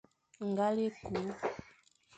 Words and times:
Ngal 0.49 0.77
e 0.85 0.87
ku. 1.03 1.15